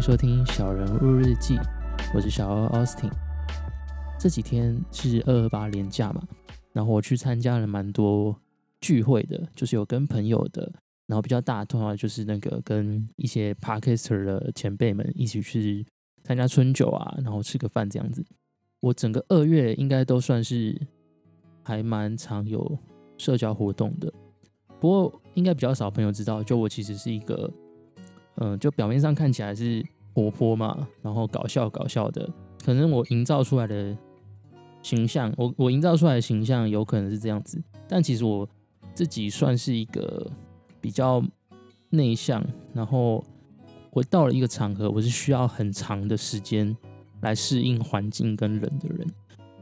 [0.00, 1.56] 收听《小人物日记》，
[2.14, 3.10] 我是小欧 Austin。
[4.18, 6.26] 这几天是二二八连假嘛，
[6.72, 8.34] 然后我去参加了蛮多
[8.80, 10.72] 聚会的，就是有跟朋友的，
[11.06, 15.86] 然后比较大通常就是那个跟一些 Podcaster 的前辈们一起去
[16.24, 18.24] 参加春酒啊，然后吃个饭这样子。
[18.80, 20.80] 我整个二月应该都算是
[21.62, 22.78] 还蛮常有
[23.18, 24.10] 社交活动的，
[24.80, 27.52] 不过应该比较少朋友知道，就我其实是一个。
[28.40, 32.28] 嗯，就表面上看起来是活泼嘛，然后搞笑搞笑的，
[32.64, 33.94] 可能我营造出来的
[34.82, 38.48] 形象，我我营造出来的形象有可能是这样子，但其实我
[38.94, 40.26] 自己算是一个
[40.80, 41.22] 比较
[41.90, 43.22] 内向，然后
[43.90, 46.74] 我到了一个场合，我是需要很长的时间
[47.20, 49.06] 来适应环境跟人的人，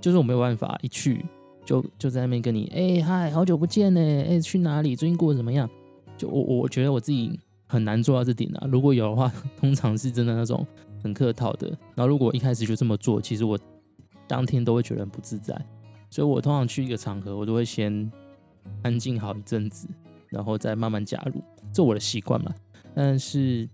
[0.01, 1.27] 就是我没有办法一去
[1.65, 4.95] 就就在那边跟你，哎嗨，好久不见呢，哎去哪里？
[4.95, 5.69] 最近过得怎么样？
[6.17, 7.41] 就我我觉得我自己。
[7.69, 8.67] 很难做到这点啊！
[8.67, 10.67] 如果有的话，通常是真的那种
[11.03, 11.69] 很客套的。
[11.95, 13.59] 然后如果一开始就这么做，其实我
[14.27, 15.55] 当天都会觉得很不自在。
[16.09, 18.11] 所以我通常去一个场合，我都会先
[18.83, 19.87] 安静好一阵子，
[20.29, 22.55] 然后再慢慢加入，这我的习惯嘛。
[22.95, 23.69] 但是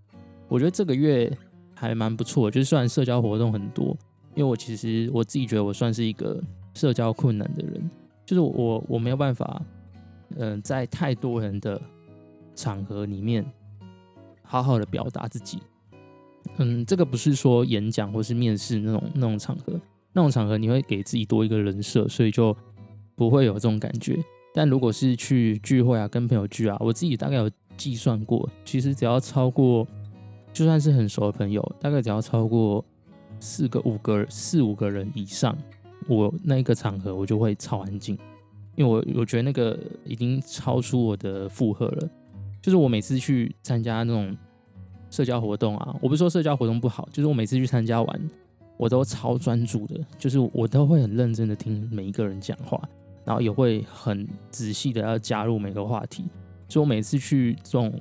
[0.49, 1.33] 我觉得这个月
[1.73, 3.97] 还蛮不错，就是虽然社交活动很多，
[4.35, 6.43] 因为我其实我自己觉得我算是一个
[6.75, 7.91] 社交困难的人，
[8.27, 9.63] 就是我我没有办法，
[10.35, 11.81] 嗯，在太多人的
[12.57, 13.47] 场合里面。
[14.55, 15.59] 好好的表达自己，
[16.59, 19.73] 嗯，这个不是说演讲或是面试那种那种场合，
[20.13, 22.57] 那种场合你会给自己多一个人设，所以就
[23.17, 24.17] 不会有这种感觉。
[24.55, 29.85] 但如果是去聚会啊，跟朋友聚啊，我自己大概有计算过，其实只要超过，
[30.53, 32.85] 就算是很熟的朋友，大概只要超过
[33.41, 35.59] 四个、五个、四五个人以上，
[36.07, 38.17] 我那一个场合我就会超安静，
[38.77, 42.09] 因为我我觉得那个已经超出我的负荷了。
[42.63, 44.35] 就是我每次去参加那种
[45.15, 48.31] 社交活动啊，我不是说社交活动不好，就是我每次去参加完，
[48.77, 52.81] 我都超专注的，就是我都会很认真的听每一个人讲话，
[53.25, 56.25] 然后也会很仔细的要加入每个话题。
[56.69, 57.93] 所以我每次去这种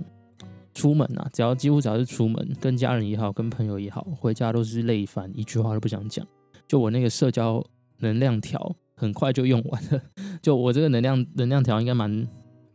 [0.73, 6.25] 出门啊，只要几乎只要是出门，跟家人也好，跟朋友也好，回家都是累烦，一句话都不想讲。
[6.67, 7.63] 就我那个社交
[7.99, 10.01] 能量条很快就用完了，
[10.41, 12.11] 就我这个能量能量条应该蛮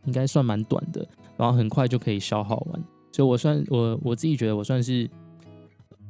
[0.04, 1.04] 应该算蛮短的。
[1.37, 2.84] 然后很快就可以消耗完，
[3.18, 5.10] 就我算我我自己觉得我算是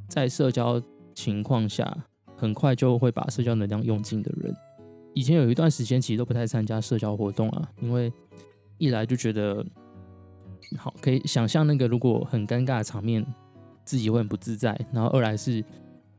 [0.08, 0.78] 在社交
[1.14, 1.96] 情况下
[2.36, 4.54] 很快就会把社交能量用尽的人。
[5.14, 8.12] 以前有一段时间其实都不太参加社交活动啊，因为
[8.76, 9.64] 一来就觉得
[10.76, 13.24] 好可以想象那个如果很尴尬的场面
[13.86, 15.64] 自己会很不自在，然后二来是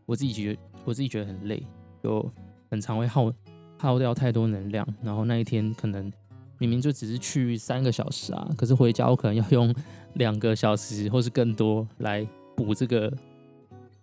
[0.07, 1.63] 我自己觉得我自己觉得很累，
[2.01, 2.27] 就
[2.71, 3.31] 很常会耗
[3.77, 6.11] 耗掉太多能量，然后那一天可能。
[6.59, 9.73] 明明就只是去三个小时啊，可是回家我可能要用
[10.15, 13.11] 两个小时或是更多来补这个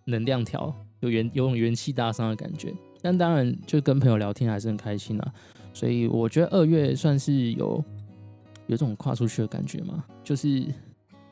[0.06, 2.74] 能量条，有元有种元气大伤的感觉。
[3.02, 5.34] 但当然，就跟朋友聊天还是很开心啊。
[5.74, 7.84] 所以我觉得二月算是有
[8.68, 10.64] 有种跨出去的感觉嘛，就是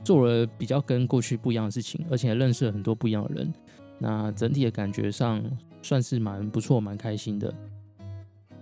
[0.05, 3.51] 做了比较跟过去不一样的事情，而且认识了很多不一样的人。
[3.99, 5.43] 那整体的感觉上
[5.81, 7.53] 算是蛮不错、蛮开心的。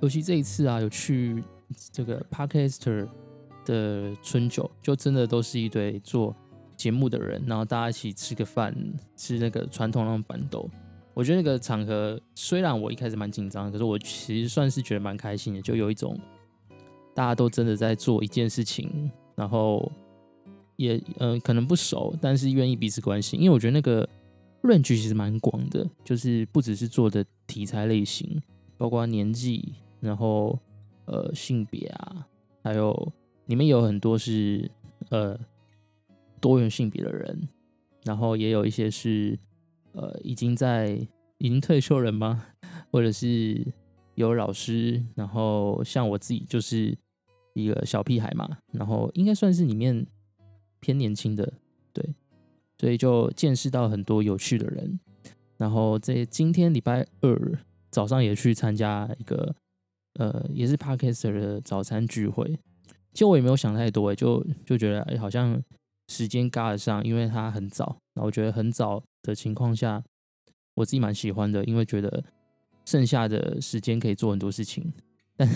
[0.01, 1.43] 尤其这一次啊，有去。
[1.91, 3.09] 这个 Podcaster
[3.65, 6.35] 的春酒，就真的都是一堆做
[6.77, 8.75] 节目的人，然后大家一起吃个饭，
[9.17, 10.69] 吃那个传统那种板豆。
[11.15, 16.19] 我觉得那个场合，虽然我一开始蛮紧张，可是我其实算是觉得蛮开心的，就有一种
[17.15, 19.93] 大家都真的在做一件事情，然后
[20.77, 23.39] 也呃可能不熟，但是愿意彼此关心。
[23.39, 24.09] 因为我觉得那个
[24.63, 28.41] range 其实蛮广的，就是不只是做的题材类型，
[28.77, 30.59] 包括年纪，然后。
[31.05, 32.27] 呃，性别啊，
[32.63, 33.13] 还有
[33.47, 34.71] 里面有很多是
[35.11, 35.39] 呃
[36.41, 37.49] 多元性别的人，
[38.05, 39.39] 然后也有一些是
[39.93, 40.91] 呃已经在
[41.39, 42.47] 已经退休人吗？
[42.93, 43.67] 或者是
[44.15, 46.97] 有老师，然后像我自己就是
[47.55, 50.07] 一个小屁孩嘛，然后应该算是里面
[50.79, 51.53] 偏年轻的，
[51.93, 52.15] 对，
[52.79, 55.01] 所以就见识到很多有趣的人，
[55.57, 57.59] 然后在今天礼拜二
[57.91, 59.55] 早上也去参加一个。
[60.15, 62.45] 呃，也是 Parker 的早餐聚会，
[63.15, 65.63] 其实我也没有想太多，就就觉得哎，好像
[66.09, 67.97] 时间嘎得上，因为它很早。
[68.15, 70.03] 那我觉得很早的情况下，
[70.75, 72.23] 我自己蛮喜欢的，因为觉得
[72.85, 74.93] 剩下的时间可以做很多事情。
[75.35, 75.49] 但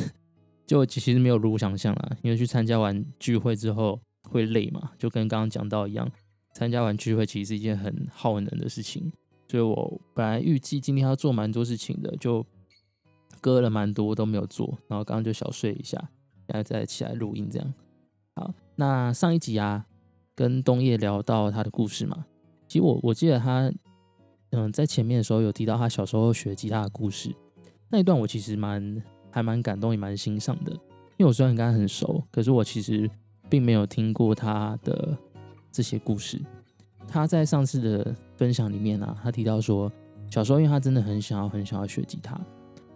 [0.66, 4.00] 就其实没有如想象啦，因为去参加完聚会之后
[4.30, 6.10] 会累嘛，就跟刚刚讲到一样，
[6.54, 9.12] 参加完聚会其实是一件很耗能的事情，
[9.48, 12.44] 所以我本来预计今天要做蛮多事情的，就。
[13.46, 15.96] 割了蛮多都没有做，然后刚刚就小睡一下，
[16.48, 17.74] 然后再起来录音这样。
[18.34, 19.86] 好，那上一集啊，
[20.34, 22.26] 跟冬叶聊到他的故事嘛，
[22.66, 23.72] 其实我我记得他
[24.50, 27.32] 嗯，在前面的时候有提到他小时候学吉他的故事，
[27.88, 29.00] 那一段我其实蛮
[29.30, 30.72] 还蛮感动，也蛮欣赏的。
[30.72, 33.08] 因为我虽然跟他很熟，可是我其实
[33.48, 35.16] 并没有听过他的
[35.70, 36.42] 这些故事。
[37.06, 39.88] 他在上次的分享里面啊，他提到说，
[40.28, 42.36] 小时候因为他真的很想要很想要学吉他，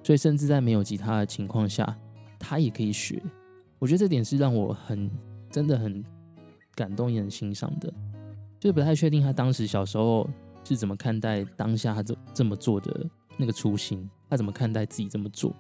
[0.03, 1.97] 所以甚至在没有吉他的情况下，
[2.39, 3.23] 他也可以学。
[3.79, 5.11] 我觉得这点是让我很
[5.51, 6.05] 真的很
[6.75, 7.93] 感动也很欣赏的。
[8.59, 10.29] 就是不太确定他当时小时候
[10.65, 13.07] 是怎么看待当下他这这么做的
[13.37, 15.55] 那个初心，他怎么看待自己这么做。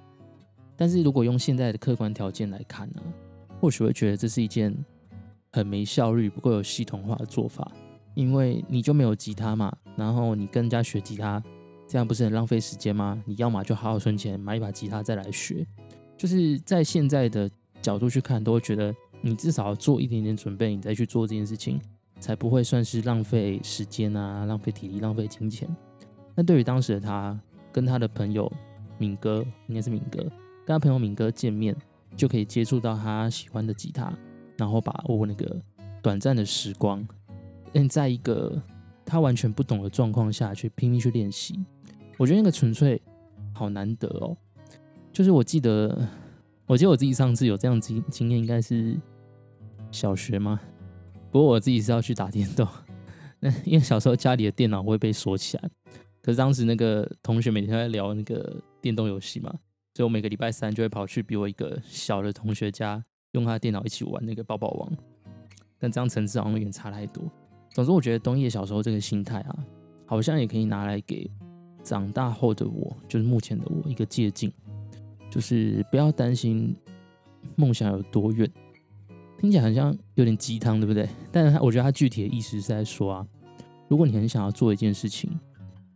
[0.76, 3.02] 但是如果用现在的客观条件来看呢，
[3.60, 4.74] 或许会觉得这是一件
[5.52, 7.70] 很没效率、不够有系统化的做法。
[8.14, 11.40] 因为你就没有吉他嘛，然后你跟人家学吉他，
[11.90, 13.20] 这样不是很浪费时间吗？
[13.26, 15.66] 你要么就好好存钱买一把吉他再来学。
[16.16, 17.50] 就是在现在的
[17.82, 21.80] 角度去看，都会觉得你至少要做一点点准备，你再去做这件事情，
[22.20, 25.68] 才不会算是浪费时间啊、浪费体力、浪费金钱。
[26.36, 27.36] 那对于当时的他，
[27.72, 28.48] 跟他的朋友
[28.96, 30.22] 敏哥，应该是敏哥，
[30.64, 31.74] 跟他朋友敏哥见面，
[32.14, 34.16] 就可以接触到他喜欢的吉他，
[34.56, 35.60] 然后把握那个
[36.00, 37.04] 短暂的时光。
[37.72, 38.62] 嗯，在一个
[39.04, 41.58] 他完全不懂的状况下去拼命去练习，
[42.20, 43.00] 我觉得那个纯粹
[43.54, 44.36] 好难得哦。
[45.10, 46.06] 就是我记得，
[46.66, 48.94] 我记得我自己上次有这样经经验，应该是
[49.90, 50.60] 小学吗？
[51.30, 52.68] 不过我自己是要去打电动，
[53.40, 55.70] 那因为小时候家里的电脑会被锁起来，
[56.20, 59.50] 可是当时那个同学每天在聊那个电动游戏嘛，
[59.94, 63.02] 所以我每个礼拜三就会跑去比我一个小的同学家，
[63.32, 64.92] 用他的电脑一起玩那个抱抱王，
[65.78, 67.24] 但这样层次好像有点差太多。
[67.70, 69.56] 总之，我觉得东野小时候这个心态啊，
[70.04, 71.30] 好像也可以拿来给
[71.82, 74.52] 长大后的我，就是目前的我一个借鉴，
[75.30, 76.76] 就是不要担心
[77.56, 78.50] 梦想有多远。
[79.38, 81.08] 听起来好像有点鸡汤，对不对？
[81.32, 83.26] 但是我觉得他具体的意思是在说啊，
[83.88, 85.30] 如果你很想要做一件事情，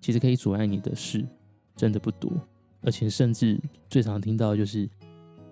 [0.01, 1.23] 其实可以阻碍你的事
[1.77, 2.33] 真的不多，
[2.81, 3.61] 而且甚至
[3.91, 4.89] 最常听到就是，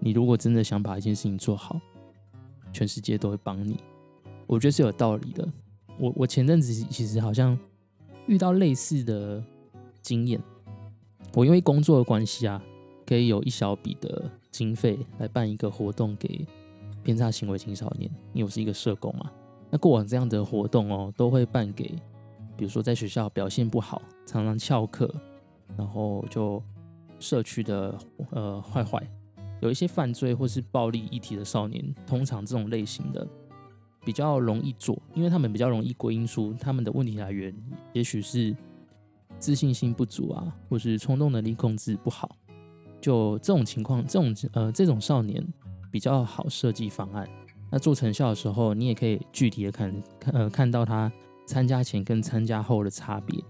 [0.00, 1.78] 你如果真的想把一件事情做好，
[2.72, 3.76] 全世界都会帮你。
[4.46, 5.46] 我觉得是有道理的。
[5.98, 7.58] 我我前阵子其实好像
[8.26, 9.44] 遇到类似的
[10.02, 10.38] 经验，
[11.32, 12.62] 我因为工作的关系啊，
[13.06, 16.46] 可以有一小笔的经费来办一个活动给
[17.02, 19.30] 偏差行为青少年，因为我是一个社工嘛。
[19.70, 21.84] 那过往这样的活动哦，都会办给，
[22.56, 25.08] 比如说在学校表现不好、常常翘课，
[25.76, 26.62] 然后就
[27.18, 27.96] 社区的
[28.30, 29.02] 呃坏坏，
[29.60, 33.26] 有一些犯罪或是暴力议题的少年，通常这种类型的。
[34.04, 37.54] 比较容易做，因为他们比较容易归因出他们的问题来源，
[37.92, 38.52] 也许是
[39.42, 42.36] 自信心不足啊，或是冲动能力控制不好。
[43.00, 45.44] 就这种情况，这种呃这种少年
[45.90, 47.28] 比较好设计方案。
[47.68, 51.10] 那做成效的时候，你也可以具体的看看呃看到他
[51.44, 53.42] 参加前跟参加后的差别。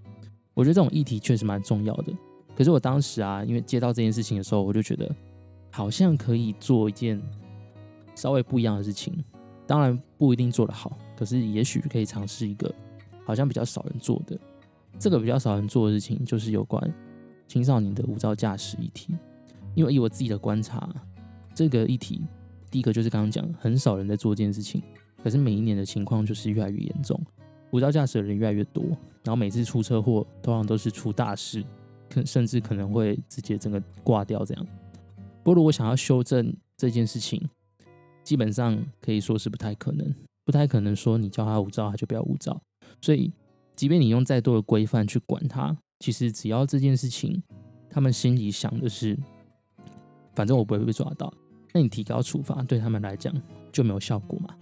[0.54, 2.10] 我觉得这种议题确实蛮重要的。
[2.56, 5.14] 可是我当时啊，因为接到这件事情的时候，我就觉得
[5.70, 7.20] 好像可以做一件
[8.14, 9.22] 稍微不一样的事情。
[9.66, 12.74] 当然不一定做得好，可是也许可以尝试一个
[13.26, 14.38] 好像比较少人做的
[14.98, 16.94] 这个比较少人做的事情，就是有关
[17.48, 19.14] 青少年的无照驾驶议题。
[19.74, 20.88] 因为以我自己的观察，
[21.54, 22.22] 这个议题
[22.70, 24.82] 第一个就是刚刚讲，很少人在做这件事情，
[25.22, 27.18] 可是每一年的情况就是越来越严重，
[27.70, 28.84] 无照驾驶的人越来越多，
[29.24, 31.64] 然后每次出车祸通常都是出大事，
[32.10, 34.66] 可甚至可能会直接整个挂掉这样。
[35.42, 37.42] 不过如果想要修正这件事情，
[38.22, 40.14] 基本上可以说是不太可能，
[40.44, 42.60] 不太可能说你叫他无照，他就不要无照。
[43.00, 43.32] 所以，
[43.74, 47.42] 即便你用再多的规范去管他，其实只要这件事情，
[47.90, 49.18] 他们心里想的是，
[50.34, 51.32] 反正我不会被抓到，
[51.72, 53.34] 那你提高处罚对他们来讲
[53.72, 54.54] 就没有效果嘛。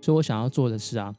[0.00, 1.14] 所以我想要做的是啊，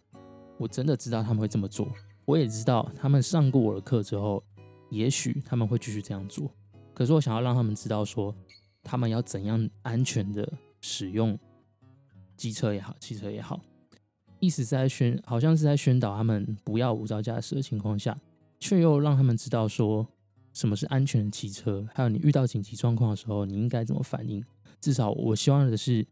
[0.58, 1.88] 我真的知道他们会这么做，
[2.25, 4.44] 我也知道他们上过我的课之后，
[4.90, 6.52] 也许他们会继续这样做。
[6.94, 8.36] 可是我想要让他们知道说，
[8.84, 11.38] 他们要怎样安全的使用。
[12.38, 13.62] 机车也好，汽车也好，
[14.46, 18.16] 意思是在宣，好像是在宣导他们不要无照驾驶的情况下，
[18.60, 20.08] 却又让他们知道说
[20.54, 24.46] 什么是安全的骑车，还有你遇到紧急状况的时候，你应该怎么反应。
[24.80, 26.06] 至少我希望的是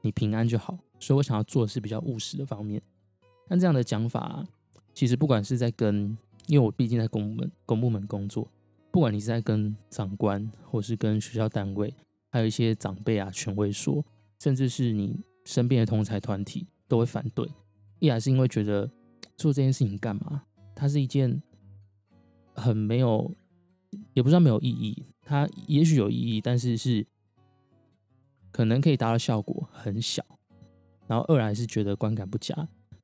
[0.00, 2.82] 你平安就好，所以我想要做的是比较务实的方面。
[3.48, 4.44] 但这样的讲法，
[4.92, 8.48] 其实不管是在跟，因为我毕竟在公部门公部门工作，
[8.90, 11.94] 不管你是在跟长官，或是跟学校单位，
[12.32, 14.04] 还有一些长辈啊、权威说，
[14.40, 15.20] 甚至是你。
[15.44, 17.50] 身边的同才团体都会反对，
[18.00, 18.86] 一来是因为觉得
[19.38, 20.42] 做这件事情干嘛？
[20.74, 21.42] 它是一件
[22.52, 23.34] 很没有，
[24.12, 25.02] 也不知道没有意义。
[25.22, 27.06] 它也许有意义，但是是
[28.50, 30.22] 可能可以达到效果很小。
[31.06, 32.54] 然后二来是觉得观感不佳，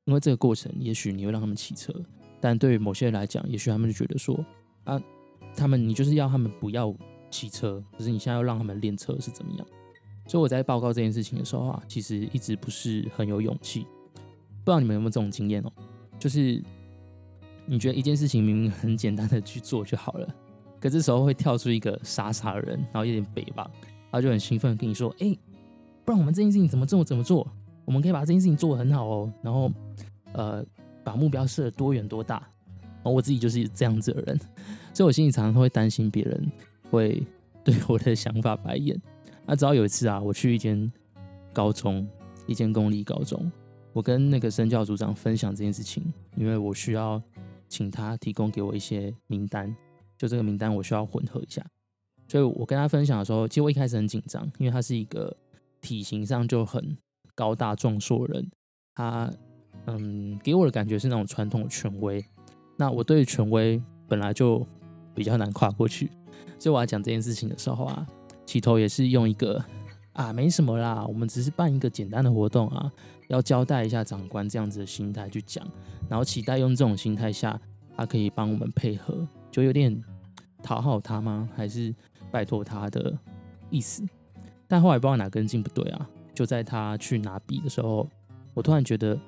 [0.04, 1.90] 因为这个过程也许你会让他们骑车，
[2.42, 4.38] 但对于某些人来讲，也许他们就觉得说，
[4.84, 5.00] 啊，
[5.56, 6.94] 他们你就是要他们不要
[7.30, 9.66] 骑车，可是你现在要让他们练车是怎么样？
[10.28, 13.80] 所以我在报告这件事情的时候啊，其实一直不是很有勇气。
[14.62, 15.72] 不知道你们有没有这种经验哦？
[16.18, 16.62] 就是
[17.64, 20.28] 你觉得一件事情明明很简单的去做就好了，
[20.78, 23.70] 可这时候会跳出一个傻傻的人，然后有点北吧，
[24.10, 25.34] 然后就很兴奋跟你说：“哎，
[26.04, 27.02] 不然我们这件事情怎么做？
[27.02, 27.50] 怎么做？
[27.86, 29.72] 我们可以把这件事情做得很好哦。”然后
[30.34, 30.62] 呃，
[31.02, 32.46] 把目标设得多远多大？
[33.02, 34.38] 我自己就是这样子的人，
[34.92, 36.52] 所以我心里常常会担心别人
[36.90, 37.22] 会
[37.64, 39.00] 对我的想法白眼。
[39.48, 40.92] 那直到有一次啊，我去一间
[41.54, 42.06] 高中，
[42.46, 43.50] 一间公立高中，
[43.94, 46.04] 我跟那个生教组长分享这件事情，
[46.36, 47.20] 因为我需要
[47.66, 49.74] 请他提供给我一些名单，
[50.18, 51.64] 就这个名单我需要混合一下。
[52.28, 55.34] 所以我跟他分享的时候，其实我一开始很紧张，因为他是一个
[55.80, 56.98] 体型上就很
[57.34, 58.50] 高大壮硕的人，
[58.94, 59.32] 他
[59.86, 62.22] 嗯给我的感觉是那种传统的权威。
[62.76, 64.64] 那我对权威本来就
[65.14, 66.10] 比较难跨过去，
[66.58, 68.06] 所以我要讲这件事情的时候啊，
[68.48, 69.62] 起头也是用一个
[70.14, 72.90] 啊没什么啦，我们只是办一个简单的活动啊，
[73.28, 75.62] 要交代一下长官这样子的心态去讲，
[76.08, 77.60] 然后期待用这种心态下，
[77.94, 80.02] 他可以帮我们配合，就有点
[80.62, 81.46] 讨好他吗？
[81.54, 81.94] 还是
[82.30, 83.14] 拜托他的
[83.68, 84.02] 意思？
[84.66, 88.08] 但后来不知道哪根筋不对啊，就在他去拿笔的时候，
[88.54, 89.20] 我突然觉得。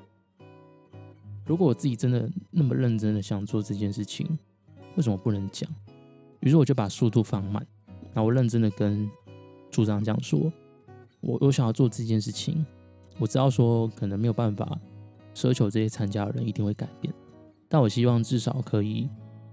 [1.45, 4.27] 如果我自己真的那么认真的想做这件事情，
[4.97, 5.69] 为什么不能讲？
[6.41, 7.67] 于是我就把速度放慢，
[8.13, 9.09] 然后我认真的跟
[9.71, 10.53] 组长讲说
[11.21, 12.65] ：“我我想要做这件事情，
[13.19, 14.79] 我知道说可能没有办法
[15.35, 17.13] 奢求这些参加的人一定会改变，
[17.69, 19.09] 但我希望至少可以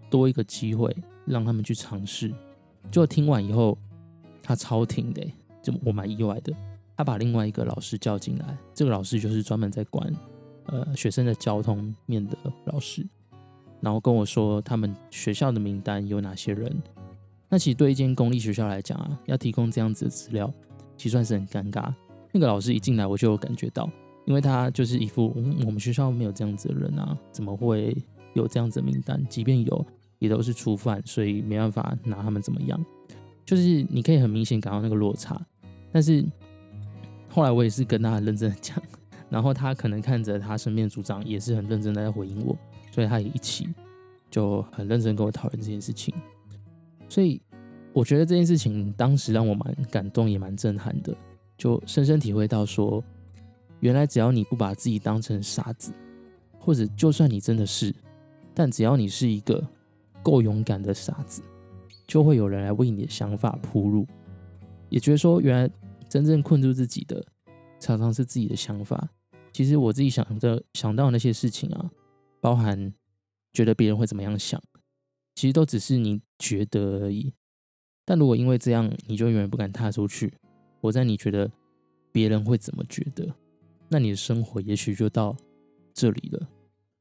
[0.09, 0.95] 多一个机会
[1.25, 2.33] 让他们去尝试。”
[2.89, 3.77] 就听完以后，
[4.41, 5.21] 他超挺的，
[5.61, 6.53] 就我蛮意外的。
[6.95, 10.11] 他把另外一个老师叫进来，这个老师就是专门在管。
[10.67, 13.05] 呃，学生的交通面的老师，
[13.79, 16.75] 然后跟我说他们学校的名单有哪些人。
[17.49, 20.51] 那其实对一间公立学校来讲啊，要提供这样子的资料，
[20.97, 21.93] 其实算是很尴尬。
[22.31, 23.89] 那个老师一进来，我就有感觉到，
[24.25, 25.33] 因为他就是一副
[25.65, 27.95] 我们学校没有这样子的人啊，怎么会
[28.33, 29.25] 有这样子的名单？
[29.29, 29.85] 即便有，
[30.19, 32.85] 也都是初犯，所以没办法拿他们怎么样。
[33.45, 35.41] 就是你可以很明显感到那个落差。
[35.91, 36.25] 但是
[37.29, 38.77] 后来我也是跟他很认真的讲。
[39.29, 42.57] 然后他可能看着他身边的组长也是很认真的在回应我，
[42.93, 43.67] 所以他也一起
[44.31, 46.13] 就很认真跟我讨论这件事情。
[47.17, 47.41] 所以
[47.93, 51.17] 我觉得这件事情当时让我蛮感动，也蛮震撼的，
[51.57, 53.03] 就深深体会到说，
[53.79, 55.91] 原来只要你不把自己当成傻子，
[56.59, 57.91] 或者就算你真的是，
[58.53, 59.67] 但只要你是一个
[60.21, 61.41] 够勇敢的傻子，
[62.05, 64.05] 就会有人来为你的想法铺路。
[64.89, 65.73] 也觉得说，原来
[66.07, 67.25] 真正困住自己的，
[67.79, 69.09] 常常是自己的想法。
[69.51, 71.89] 其实我自己想着想到那些事情啊，
[72.39, 72.93] 包含
[73.53, 74.61] 觉得别人会怎么样想，
[75.37, 77.31] 其实都只是你觉得而已。
[78.03, 80.33] 但如果因为这样你就永远不敢踏出去，
[80.81, 81.51] 活在你觉得
[82.11, 83.35] 别人会怎么觉得，
[83.87, 85.37] 那你的生活也许就到
[85.93, 86.49] 这里了。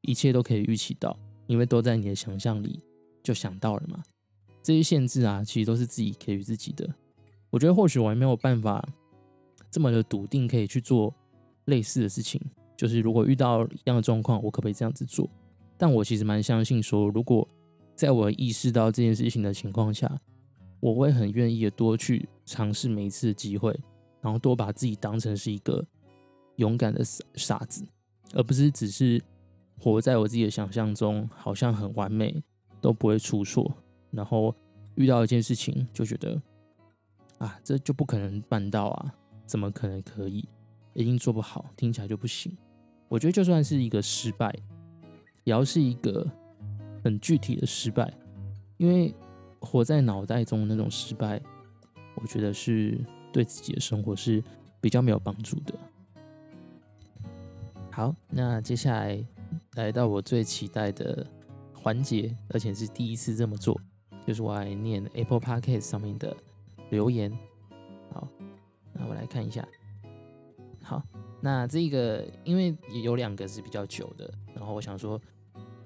[0.02, 2.78] 一切都可以预期到，因为都在你的想象里
[3.22, 4.02] 就想到了嘛。
[4.62, 6.86] 这些限制啊，其实都是自己给予自己的。
[7.48, 8.86] 我觉得或许我还没有办法
[9.70, 11.14] 这么的笃定可以去做。
[11.64, 12.40] 类似的事情，
[12.76, 15.26] 就是如果遇到一样的状况，我可不可以这样子做？
[15.78, 17.48] 但我其实蛮相信，说如果
[17.96, 20.20] 在我意识到这件事情的情况下，
[20.78, 23.74] 我会很愿意的多去尝试每一次机会，
[24.20, 25.84] 然后多把自己当成是一个
[26.56, 27.84] 勇敢的傻傻子，
[28.34, 29.20] 而不是只是
[29.80, 32.44] 活在我自己的想象中，好像很完美，
[32.82, 33.74] 都不会出错，
[34.10, 34.54] 然后
[34.96, 36.40] 遇到一件事情就觉得
[37.38, 39.14] 啊，这就不可能办到啊，
[39.46, 40.46] 怎么可能可以？
[40.92, 42.56] 一定做不好，听起来就不行。
[43.08, 44.54] 我觉得就算是一个失败，
[45.44, 46.26] 也要是一个
[47.06, 48.12] 很具体的失败，
[48.78, 49.14] 因为
[49.60, 51.40] 活在脑袋中那种失败，
[52.16, 52.98] 我觉得是
[53.32, 54.42] 对自己的生活是
[54.80, 55.72] 比较没有帮助的。
[57.92, 59.24] 好，那接下来
[59.76, 61.24] 来到我最期待的
[61.72, 63.80] 环节，而且是第一次这么做，
[64.26, 66.36] 就是我来念 Apple Podcast 上面的
[66.90, 67.32] 留言。
[68.12, 68.28] 好，
[68.92, 69.66] 那我来看一下。
[70.82, 71.00] 好，
[71.40, 75.20] 那这个因为有两个是比较久的，然后我想说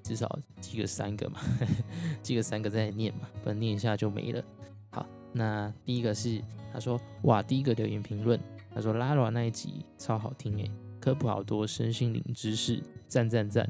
[0.03, 1.39] 至少记个三个嘛，
[2.21, 4.43] 记个三个再念嘛，不然念一下就没了。
[4.89, 6.41] 好，那第一个是
[6.73, 8.39] 他说哇，第一个留言评论，
[8.73, 13.69] 他说拉拉那一集超好听诶，科普好多身心灵知识，赞赞赞。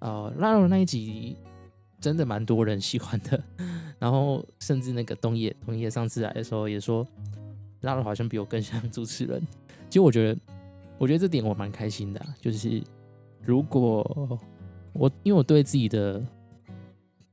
[0.00, 1.36] 哦，拉拉那一集
[2.00, 3.42] 真的蛮多人喜欢的，
[3.98, 7.06] 然后甚至那个东野东野上次来的时候也说
[7.82, 9.40] 拉拉好像比我更像主持人。
[9.90, 10.40] 其实我觉得，
[10.98, 12.82] 我觉得这点我蛮开心的，就是
[13.42, 14.38] 如果
[14.92, 16.22] 我因为我对自己的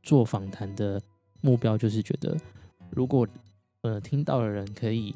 [0.04, 1.02] 做访谈的
[1.42, 2.38] 目标就是觉得，
[2.92, 3.28] 如果
[3.82, 5.14] 呃听到的人可以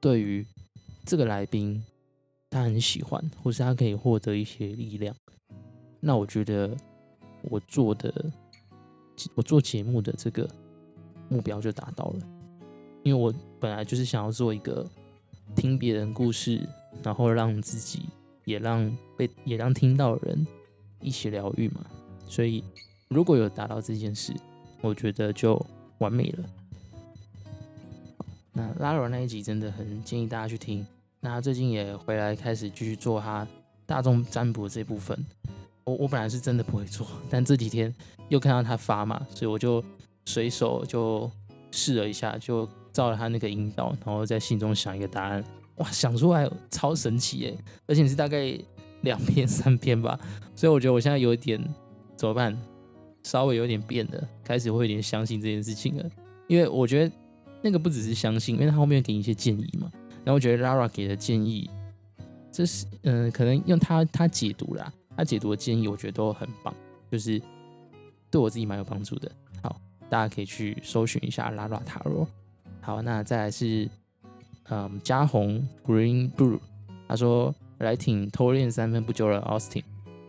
[0.00, 0.44] 对于
[1.04, 1.82] 这个来宾
[2.50, 5.14] 他很喜欢，或是他可以获得一些力量，
[6.00, 6.76] 那我觉得
[7.42, 8.12] 我做的
[9.34, 10.48] 我做节目的这个
[11.28, 12.20] 目标就达到了。
[13.04, 14.88] 因为我本来就是想要做一个
[15.56, 16.68] 听别人故事，
[17.02, 18.02] 然后让自己
[18.44, 20.46] 也让被也让听到的人
[21.02, 21.84] 一起疗愈嘛，
[22.28, 22.64] 所以
[23.08, 24.32] 如果有达到这件事，
[24.80, 25.60] 我觉得就
[25.98, 26.44] 完美了。
[28.52, 30.86] 那拉罗那一集真的很建议大家去听。
[31.20, 33.46] 那他最近也回来开始继续做他
[33.86, 35.18] 大众占卜这部分。
[35.84, 37.94] 我我本来是真的不会做，但这几天
[38.28, 39.82] 又看到他发嘛，所以我就
[40.24, 41.30] 随手就
[41.70, 42.68] 试了一下，就。
[42.92, 45.42] 照了他那个引导，然后在心中想一个答案，
[45.76, 47.56] 哇，想出来超神奇耶！
[47.86, 48.54] 而且是大概
[49.00, 50.20] 两篇三篇吧，
[50.54, 51.62] 所以我觉得我现在有一点
[52.16, 52.56] 怎么办？
[53.22, 56.04] 稍微有点变了，开始会有点相信这件事情了。
[56.48, 57.14] 因为我觉得
[57.62, 59.90] 那个不只是相信，因为他后面给你一些建议嘛。
[60.24, 61.70] 然后我觉得 Lara 给的建议，
[62.50, 66.74] 这是嗯，可能用他他解读啦，他解读的建议，我觉得都很棒，
[67.10, 67.40] 就是
[68.30, 69.30] 对我自己蛮有帮助的。
[69.62, 69.80] 好，
[70.10, 72.26] 大家可以去搜寻一下 Lara 塔罗。
[72.80, 73.88] 好，那再来是，
[74.68, 76.58] 嗯，嘉红 Green Blue，
[77.06, 79.84] 他说来挺偷练三分不久了，Austin，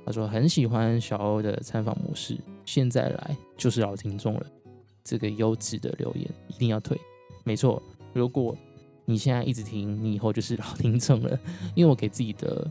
[0.06, 4.46] 他说很喜欢小欧的参访模式，现在来就是老听众了，
[5.04, 7.00] 这个优质的留言一定要退，
[7.44, 7.82] 没错，
[8.14, 8.56] 如果
[9.06, 11.40] 你现在一直听，你以后就是老听众了，
[11.76, 12.70] 因为我给自己的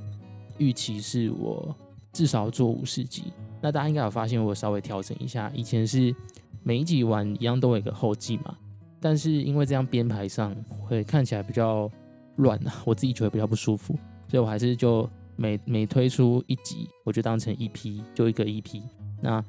[0.59, 1.75] 预期是我
[2.13, 6.15] 至少做五十集，那大家应该有发现我稍微调整一下，以前是
[6.63, 8.57] 每一集完一样都有一个后记嘛。
[9.01, 10.55] 但是因为这样编排上
[10.87, 11.91] 会看起来比较
[12.37, 13.95] 乱啊，我自己觉得比较不舒服，
[14.29, 18.83] 所以我还是就每每推出一集，我就当成一批，就一个一批。
[19.21, 19.45] 那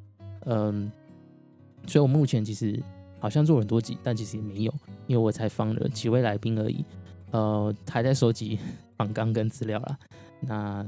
[0.45, 0.91] 嗯，
[1.87, 2.81] 所以我目前其实
[3.19, 4.73] 好像做很多集，但其实也没有，
[5.07, 6.83] 因为我才放了几位来宾而已，
[7.31, 8.59] 呃，还在收集
[8.97, 9.99] 访纲跟资料啦。
[10.41, 10.85] 那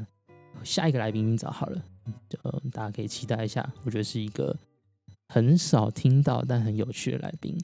[0.63, 1.81] 下一个来宾已经找好了，
[2.29, 2.39] 就
[2.71, 4.55] 大家可以期待一下，我觉得是一个
[5.29, 7.57] 很少听到但很有趣的来宾。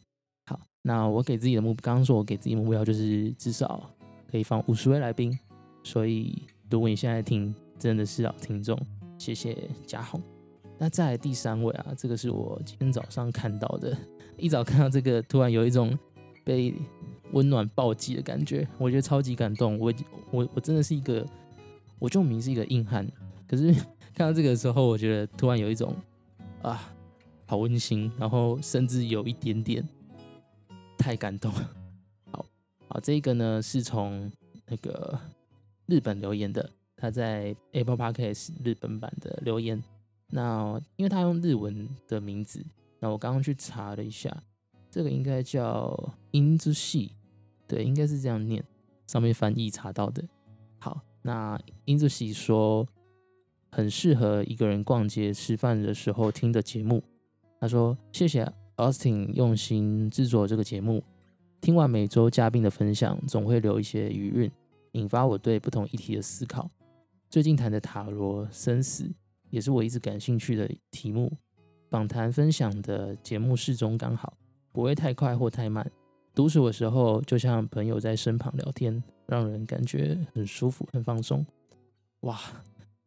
[0.45, 3.89] 好那我给自己的目，刚刚说我给自己目标就是至少
[4.29, 5.37] 可以放五十位来宾，
[5.83, 8.79] 所以如果你现在听真的是老听众，
[9.17, 10.19] 谢谢嘉宏。
[10.79, 13.95] 那再来第三位啊，这个是我今天早上看到的，
[14.37, 15.97] 一早看到这个，突然有一种
[16.43, 16.73] 被
[17.33, 19.77] 温暖暴击的感觉，我觉得超级感动。
[19.77, 19.93] 我
[20.31, 21.25] 我我真的是一个，
[21.99, 23.07] 我就明是一个硬汉，
[23.47, 23.71] 可是
[24.15, 25.93] 看到这个时候，我觉得突然有一种
[26.61, 26.91] 啊，
[27.45, 29.87] 好温馨，然后甚至有一点点。
[30.97, 31.69] 太感动了，
[32.29, 32.45] 好
[32.87, 34.31] 好，这个呢是从
[34.67, 35.19] 那个
[35.91, 39.83] 日本留言的，他在 Apple Podcast 日本版的留言。
[40.29, 42.65] 那因为他用日文的名字，
[43.01, 44.35] 那我刚刚去查了一下，
[44.89, 45.93] 这个应该叫
[46.31, 47.11] 英之系，
[47.67, 48.63] 对，应该是这样念，
[49.07, 50.23] 上面翻译查到的。
[50.79, 52.87] 好，那英之系说
[53.71, 57.03] 很适合一个人逛街、吃饭的时候听的节目。
[57.59, 58.49] 他说谢谢。
[58.77, 61.03] Austin 用心制作这个节目，
[61.59, 64.51] 听完每周嘉宾的分享，总会留一些余韵，
[64.93, 66.69] 引发我对不同议题的思考。
[67.29, 69.09] 最近谈的塔罗生死，
[69.49, 71.31] 也是我一直感兴趣的题目。
[71.89, 74.33] 访谈分享的节目适中刚好，
[74.71, 75.89] 不会太快或太慢。
[76.33, 81.45] 独处的时候，就像朋友在身旁聊天，让人感觉很舒服、很放松。
[82.21, 82.39] 哇，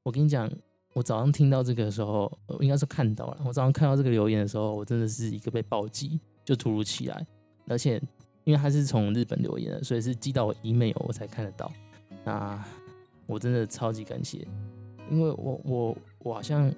[0.03, 0.51] 我跟你讲。
[0.93, 3.37] 我早上听到这个的时候，应该是看到了。
[3.45, 7.27] 我早上看到这个留言的时候，我真的是一个被暴击，就突如其来。
[7.67, 8.01] 而且
[8.45, 11.71] 因为他是从日本留言的，所以是寄到我 email 我才看得到。
[12.25, 12.63] 那
[13.27, 14.47] 我真的超级感谢，
[15.11, 16.73] 因为我我我好像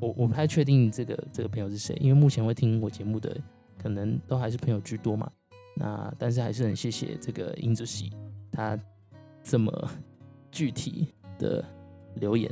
[0.00, 3.36] 我我不太确定这个这个朋友是谁，因为目前会听我节目的
[3.78, 5.30] 可能都还是朋友居多嘛。
[5.76, 8.10] 那但是还是很谢谢这个英子喜
[8.50, 8.78] 他
[9.42, 9.90] 这么
[10.50, 11.64] 具体的
[12.14, 12.50] 留言。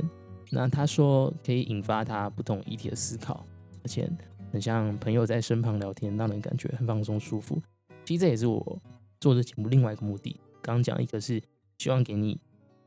[0.50, 3.44] 那他说可以引发他不同议题的思考，
[3.82, 4.08] 而且
[4.52, 7.60] 很像朋友在身旁聊天，让人感觉很放松舒服。
[8.04, 8.82] 其实这也是我
[9.20, 10.38] 做这节目另外一个目的。
[10.62, 11.42] 刚刚讲一个是
[11.78, 12.38] 希望给你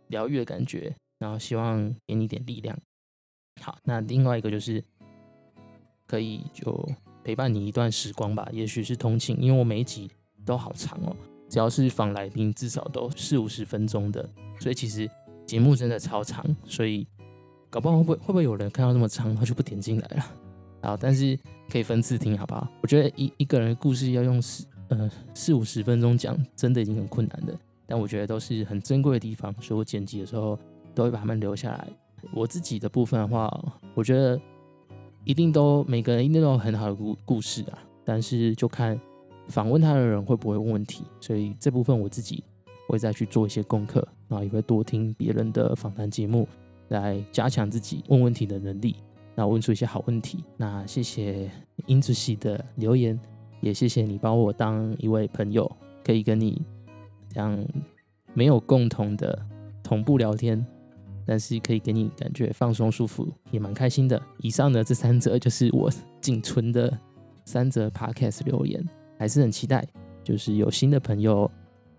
[0.07, 2.77] 疗愈的感觉，然后希望给你一点力量。
[3.61, 4.83] 好，那另外一个就是
[6.05, 6.87] 可以就
[7.23, 10.09] 陪伴你一段时光吧，也许是通勤，因为我每一集
[10.45, 11.15] 都好长哦，
[11.49, 15.09] 只要是访来宾至少都四五十分钟的，所以其实
[15.45, 17.07] 节目真的超长，所以。
[17.69, 20.25] 搞不好会不会会不会有人看到这么长，他就不点进来了？
[20.81, 21.37] 好，但是
[21.69, 22.65] 可以分次听，好不好？
[22.81, 27.57] 我觉得一一个人的故事要用四呃四五十分钟讲，真的已经很困难的。
[27.85, 30.57] 但我觉得都是很珍贵的地方，所以我剪辑的时候
[30.93, 31.87] 都会把他们留下来。
[32.33, 33.49] 我自己的部分的话，
[33.93, 34.39] 我觉得
[35.23, 37.79] 一定都每个人一定都有很好的故故事啊。
[38.03, 38.99] 但是就看
[39.47, 42.43] 访问他的人会不会问问题，所以这部分我自己
[42.87, 46.47] 会再去做一些功课，然后也会多听别人的访谈节目，
[46.89, 48.95] 来加强自己问问题的能力，
[49.35, 50.43] 那问出一些好问题。
[50.57, 51.49] 那谢谢
[51.85, 53.17] 英子系的留言，
[53.61, 55.69] 也谢谢你把我当一位朋友，
[56.03, 56.61] 可以跟你
[57.29, 57.57] 这样
[58.33, 59.37] 没有共同的
[59.83, 60.65] 同步聊天。
[61.29, 64.21] 但是可以给你感觉放松舒服，也蛮开心的。
[64.37, 65.91] 以上的这三则就是我
[66.21, 66.97] 仅存的
[67.43, 68.81] 三则 podcast 留言，
[69.19, 69.85] 还是很期待。
[70.23, 71.51] 就是有新的朋友，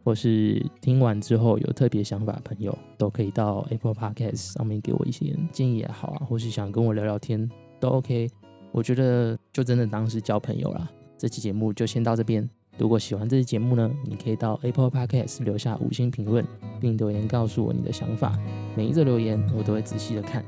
[0.03, 7.47] 或是听完之后有特别想法的朋友，都可以到 Apple Podcast 上面给我一些建议也好啊，或是想跟我聊聊天
[7.79, 8.31] 都 OK。
[8.73, 10.91] 我觉得就真的当是交朋友啦。
[11.19, 12.49] 这期节目就先到这边。
[12.79, 16.47] 如果喜欢这期节目呢，你可以到 Apple Podcast 留下五星评论，
[16.81, 18.39] 并留言告诉我你的想法。
[18.77, 20.45] 每一则留言我都会仔细的看，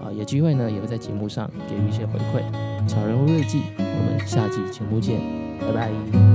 [0.00, 2.88] 啊，有机会呢也会在节目上给予一些回馈。
[2.88, 5.20] 小人物日记，我们下期节目见，
[5.60, 6.31] 拜拜。